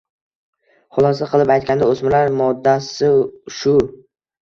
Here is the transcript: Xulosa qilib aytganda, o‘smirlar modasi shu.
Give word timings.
Xulosa 0.95 1.27
qilib 1.35 1.53
aytganda, 1.57 1.91
o‘smirlar 1.93 2.35
modasi 2.43 3.15
shu. 3.61 3.79